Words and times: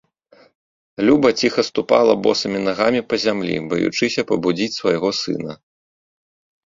Люба 1.09 1.29
ціха 1.41 1.65
ступала 1.69 2.13
босымі 2.27 2.59
нагамі 2.67 3.01
па 3.09 3.15
зямлі, 3.25 3.55
баючыся 3.75 4.21
пабудзіць 4.33 4.75
свайго 4.81 5.09
сына. 5.23 5.53